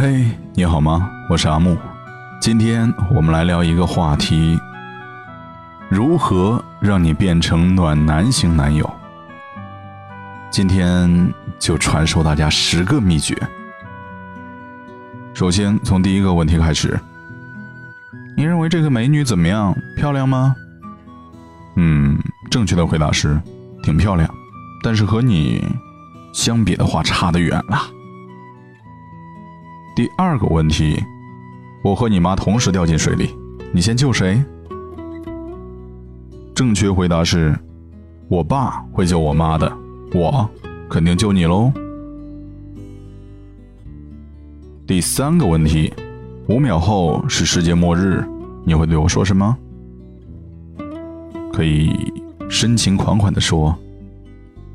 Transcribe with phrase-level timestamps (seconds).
[0.00, 0.24] 嘿，
[0.54, 1.10] 你好吗？
[1.28, 1.76] 我是阿木，
[2.40, 4.58] 今天我们来聊一个话题：
[5.90, 8.90] 如何让你变成暖男型男友。
[10.50, 13.36] 今天就传授大家十个秘诀。
[15.34, 16.98] 首先从第一个问题开始，
[18.34, 19.76] 你认为这个美女怎么样？
[19.98, 20.56] 漂亮吗？
[21.76, 22.18] 嗯，
[22.50, 23.38] 正确的回答是，
[23.82, 24.26] 挺漂亮，
[24.82, 25.62] 但是和你
[26.32, 27.82] 相比的话，差得远了。
[29.96, 31.02] 第二个问题，
[31.82, 33.30] 我和你妈同时掉进水里，
[33.72, 34.42] 你先救谁？
[36.54, 37.58] 正确回答是，
[38.28, 39.70] 我爸会救我妈的，
[40.14, 40.48] 我
[40.88, 41.72] 肯定救你喽。
[44.86, 45.92] 第三个问题，
[46.48, 48.24] 五秒后是世界末日，
[48.64, 49.56] 你会对我说什么？
[51.52, 52.12] 可以
[52.48, 53.76] 深情款款的说：“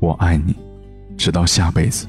[0.00, 0.54] 我爱你，
[1.16, 2.06] 直到下辈子。”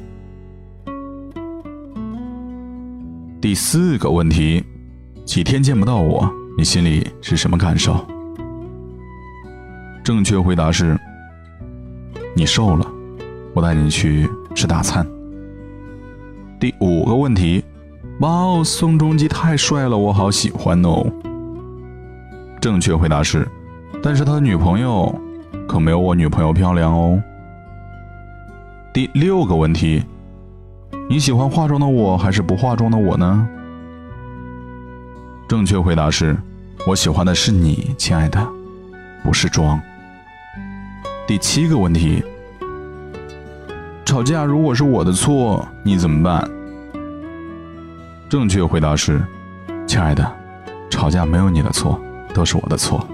[3.41, 4.64] 第四个问题，
[5.25, 8.06] 几天见不到我，你心里是什么感受？
[10.03, 10.95] 正确回答是：
[12.36, 12.86] 你瘦了，
[13.56, 15.03] 我带你去吃大餐。
[16.59, 17.66] 第五个问题，
[18.20, 21.03] 哇哦，宋仲基太帅了，我好喜欢哦。
[22.61, 23.48] 正确回答是。
[24.03, 25.20] 但是他的女朋友
[25.67, 27.20] 可没有我女朋友漂亮哦。
[28.94, 30.03] 第六个问题，
[31.12, 33.45] 你喜欢化妆的我还是不化妆的我呢？
[35.45, 36.38] 正确回答是，
[36.88, 38.42] 我喜欢的是你，亲爱的，
[39.22, 39.78] 不是妆。
[41.28, 42.23] 第七个问题，
[44.06, 46.50] 吵架如果是我的错，你怎么办？
[48.30, 49.22] 正确回答是，
[49.86, 50.26] 亲爱的，
[50.89, 52.00] 吵架没有你的错，
[52.34, 53.06] 都是我的错。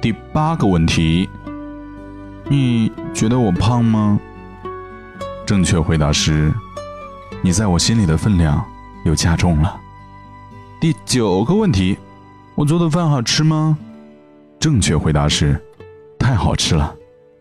[0.00, 1.28] 第八个问题，
[2.48, 4.18] 你觉得我胖吗？
[5.48, 6.52] 正确回答是，
[7.40, 8.62] 你在我心里的分量
[9.06, 9.80] 又加重了。
[10.78, 11.96] 第九个问题，
[12.54, 13.78] 我做的饭好吃吗？
[14.60, 15.58] 正确回答是，
[16.18, 16.94] 太好吃了，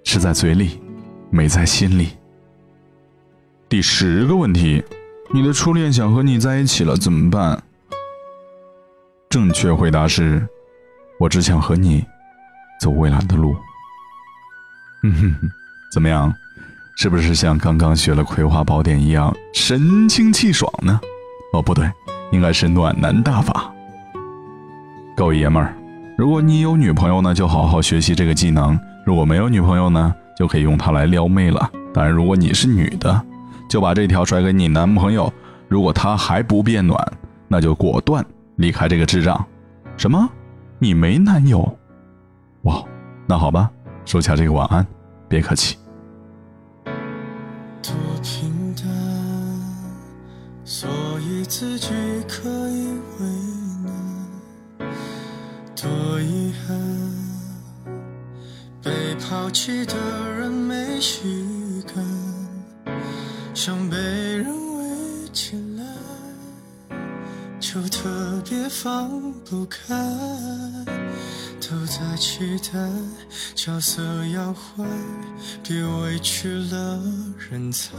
[0.06, 0.82] 吃在嘴里，
[1.30, 2.12] 美在心里。
[3.68, 4.82] 第十个问题，
[5.34, 7.62] 你的初恋想和你在一起了怎么办？
[9.30, 10.48] 正确回答是，
[11.20, 12.06] 我只想和你。
[12.80, 13.54] 走未来的路，
[15.04, 15.50] 嗯哼哼，
[15.92, 16.34] 怎么样？
[16.98, 21.00] 是不是像刚刚学了《葵花宝典》一样神清气爽呢？
[21.54, 21.88] 哦，不对，
[22.32, 23.72] 应该是暖男大法。
[25.16, 25.76] 各位爷们儿，
[26.18, 28.76] 如果你有女朋友呢，就好好学习这个技能；
[29.06, 31.70] 如果没有女朋友呢，就可以用它来撩妹了。
[31.94, 33.24] 当然，如果你是女的，
[33.70, 35.32] 就把这条甩给你男朋友。
[35.68, 37.00] 如果他还不变暖，
[37.48, 38.26] 那就果断
[38.56, 39.46] 离开这个智障。
[39.98, 40.28] 什么？
[40.80, 41.78] 你没男友？
[42.64, 42.84] 哇，
[43.28, 43.70] 那好吧，
[44.04, 44.84] 收下这个晚安，
[45.30, 45.78] 别客气。
[48.18, 48.84] 多平淡，
[50.66, 50.90] 所
[51.20, 51.90] 以自己
[52.28, 52.88] 可以
[53.20, 53.28] 为
[53.86, 54.90] 难；
[55.76, 56.76] 多遗憾，
[58.82, 59.94] 被抛弃的
[60.32, 62.04] 人没习惯，
[63.54, 66.98] 想被人围起来，
[67.60, 69.94] 就特别放不开。
[71.70, 72.80] 都在期待
[73.54, 74.88] 角色要换，
[75.62, 77.02] 别委屈了
[77.38, 77.90] 人才。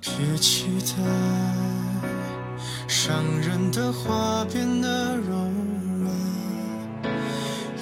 [0.00, 0.94] 别期待
[2.88, 5.32] 伤人的话变得柔
[6.00, 6.10] 软，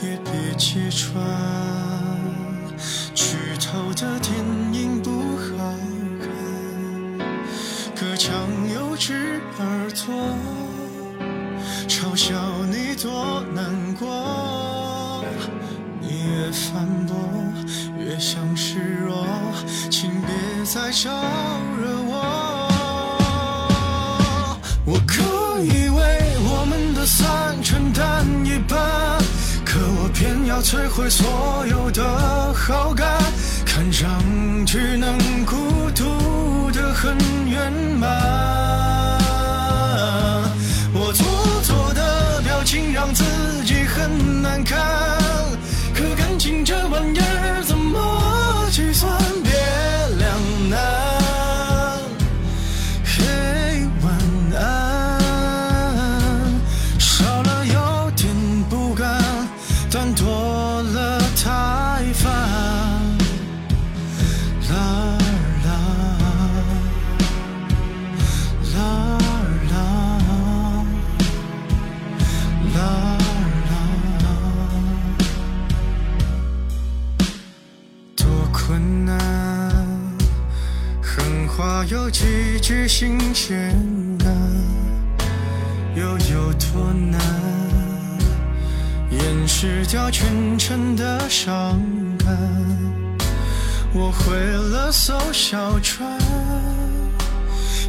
[0.03, 1.25] 也别揭穿
[3.15, 4.35] 剧透的电
[4.73, 5.77] 影不好
[6.19, 6.27] 看。
[7.95, 8.33] 隔墙
[8.75, 10.37] 有只耳朵。
[11.89, 12.35] 嘲笑
[16.03, 17.15] 你越反驳
[17.97, 19.25] 越像示弱，
[19.89, 20.29] 请别
[20.65, 21.09] 再招
[21.81, 22.13] 惹我。
[24.85, 25.23] 我可
[25.63, 28.77] 以为我们的散承担一半，
[29.65, 33.07] 可我偏要摧毁所有的好感，
[33.65, 34.11] 看上
[34.67, 35.55] 去能孤
[35.95, 37.17] 独的很
[37.49, 38.11] 圆满。
[40.93, 41.25] 我做
[41.63, 43.25] 作的表情让自
[43.65, 44.79] 己很难堪，
[46.43, 49.17] 情这玩意儿怎么计算？
[49.45, 49.53] 别
[50.19, 50.29] 两
[50.69, 50.77] 难，
[53.05, 54.05] 嘿，晚
[54.61, 54.61] 安。
[56.99, 57.52] 少了
[82.13, 83.75] 几句新鲜
[84.19, 84.31] 感，
[85.97, 87.19] 又有多难？
[89.11, 91.81] 掩饰掉全城的伤
[92.19, 92.39] 感。
[93.95, 96.07] 我会了艘小船，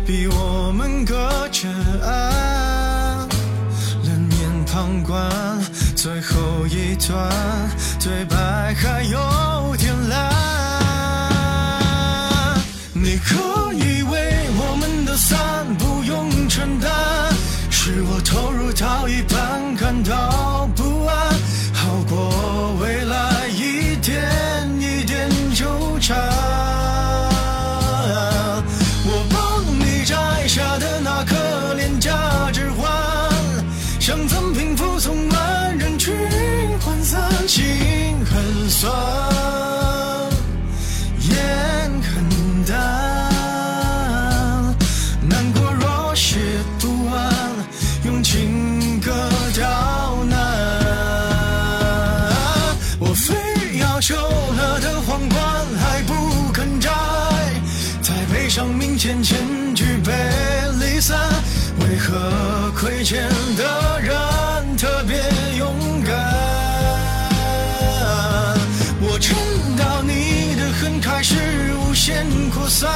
[0.05, 1.67] 逼我们隔着
[2.01, 3.27] 岸，
[4.05, 5.29] 冷眼旁观
[5.95, 7.29] 最后一段
[8.01, 10.31] 对白还有点烂。
[12.93, 13.52] 你哭
[19.29, 20.32] 但看到
[59.23, 60.11] 前千句被
[60.81, 61.17] 离散，
[61.79, 65.17] 为何亏欠的人特别
[65.57, 66.13] 勇敢？
[68.99, 69.37] 我撑
[69.77, 71.35] 到你的恨开始
[71.73, 72.91] 无限扩散，